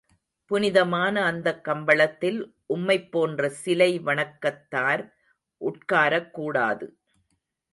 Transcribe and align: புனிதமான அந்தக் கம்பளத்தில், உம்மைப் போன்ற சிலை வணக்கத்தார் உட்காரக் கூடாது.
புனிதமான 0.45 1.23
அந்தக் 1.23 1.67
கம்பளத்தில், 1.67 2.39
உம்மைப் 2.65 3.11
போன்ற 3.11 3.49
சிலை 3.49 3.99
வணக்கத்தார் 3.99 5.03
உட்காரக் 5.61 6.33
கூடாது. 6.33 6.87